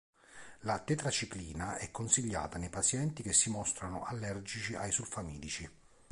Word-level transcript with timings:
La 0.61 0.79
tetraciclina 0.79 1.77
è 1.77 1.91
consigliata 1.91 2.57
nei 2.57 2.71
pazienti 2.71 3.21
che 3.21 3.33
si 3.33 3.51
mostrano 3.51 4.01
allergici 4.01 4.73
ai 4.73 4.91
sulfamidici. 4.91 5.69